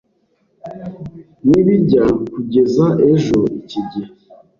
nibijya 1.47 2.03
kugeza 2.33 2.85
ejo 3.11 3.37
iki 3.61 3.79
gihe 3.91 4.11